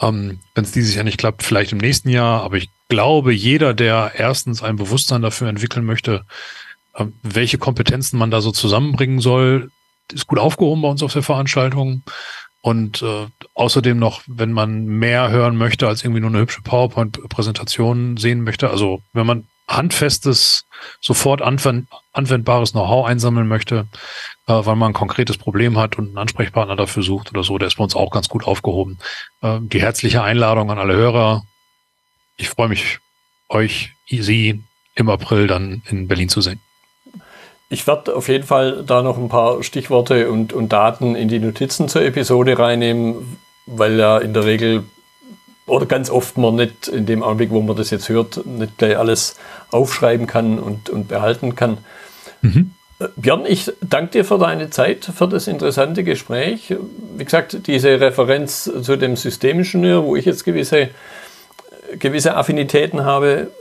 [0.00, 2.42] Ähm, Wenn es dieses Jahr nicht klappt, vielleicht im nächsten Jahr.
[2.42, 6.24] Aber ich glaube, jeder, der erstens ein Bewusstsein dafür entwickeln möchte,
[6.96, 9.70] ähm, welche Kompetenzen man da so zusammenbringen soll,
[10.12, 12.02] ist gut aufgehoben bei uns auf der Veranstaltung.
[12.62, 18.18] Und äh, außerdem noch, wenn man mehr hören möchte als irgendwie nur eine hübsche PowerPoint-Präsentation
[18.18, 20.66] sehen möchte, also wenn man handfestes,
[21.00, 23.86] sofort anwend anwendbares Know-how einsammeln möchte,
[24.46, 27.68] äh, weil man ein konkretes Problem hat und einen Ansprechpartner dafür sucht oder so, der
[27.68, 28.98] ist bei uns auch ganz gut aufgehoben.
[29.42, 31.44] Äh, die herzliche Einladung an alle Hörer.
[32.36, 32.98] Ich freue mich,
[33.48, 34.62] euch, Sie
[34.96, 36.60] im April dann in Berlin zu sehen.
[37.72, 41.38] Ich werde auf jeden Fall da noch ein paar Stichworte und, und Daten in die
[41.38, 44.82] Notizen zur Episode reinnehmen, weil ja in der Regel
[45.66, 48.98] oder ganz oft man nicht in dem Augenblick, wo man das jetzt hört, nicht gleich
[48.98, 49.36] alles
[49.70, 51.78] aufschreiben kann und, und behalten kann.
[52.42, 52.72] Mhm.
[52.98, 56.74] Äh, Björn, ich danke dir für deine Zeit, für das interessante Gespräch.
[57.16, 60.88] Wie gesagt, diese Referenz zu dem Systemingenieur, wo ich jetzt gewisse,
[62.00, 63.52] gewisse Affinitäten habe,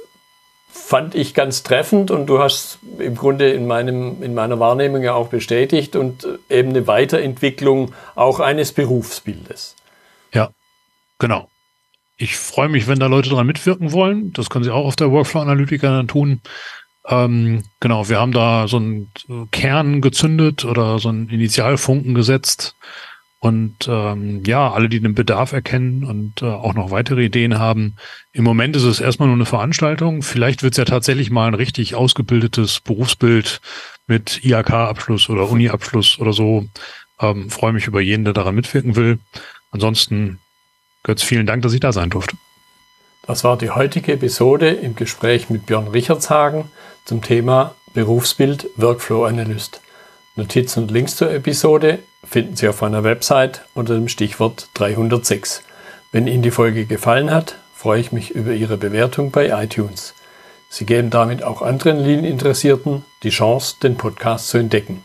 [0.70, 5.14] fand ich ganz treffend und du hast im Grunde in, meinem, in meiner Wahrnehmung ja
[5.14, 9.76] auch bestätigt und eben eine Weiterentwicklung auch eines Berufsbildes.
[10.32, 10.52] Ja,
[11.18, 11.50] genau.
[12.18, 14.32] Ich freue mich, wenn da Leute dran mitwirken wollen.
[14.34, 16.42] Das können sie auch auf der Workflow-Analytiker dann tun.
[17.08, 19.12] Ähm, genau, wir haben da so einen
[19.52, 22.76] Kern gezündet oder so einen Initialfunken gesetzt.
[23.42, 27.96] Und ähm, ja, alle, die den Bedarf erkennen und äh, auch noch weitere Ideen haben.
[28.34, 30.24] Im Moment ist es erstmal nur eine Veranstaltung.
[30.24, 33.62] Vielleicht wird es ja tatsächlich mal ein richtig ausgebildetes Berufsbild
[34.08, 36.66] mit IHK-Abschluss oder Uni-Abschluss oder so.
[37.22, 39.20] Ähm, freue mich über jeden, der daran mitwirken will.
[39.72, 40.40] Ansonsten
[41.04, 42.36] Götz, vielen Dank, dass ich da sein durfte.
[43.26, 46.66] Das war die heutige Episode im Gespräch mit Björn Richardshagen
[47.06, 49.82] zum Thema Berufsbild Workflow Analyst.
[50.36, 52.00] Notizen und Links zur Episode
[52.30, 55.64] finden Sie auf meiner Website unter dem Stichwort 306.
[56.12, 60.14] Wenn Ihnen die Folge gefallen hat, freue ich mich über Ihre Bewertung bei iTunes.
[60.70, 65.04] Sie geben damit auch anderen Lean-Interessierten die Chance, den Podcast zu entdecken.